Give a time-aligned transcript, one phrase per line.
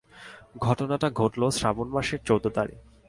[0.59, 2.79] ঘটনাটা ঘটল শ্রাবণ মাসের চোদ্দ তারিখ।